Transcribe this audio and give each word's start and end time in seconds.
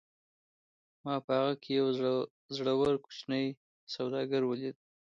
ما 1.03 1.15
په 1.25 1.31
هغه 1.39 1.53
کې 1.61 1.71
یو 1.79 1.87
زړور 2.57 2.93
کوچنی 3.05 3.45
سوداګر 3.95 4.41
ولید 4.45 4.77